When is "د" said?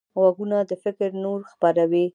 0.69-0.71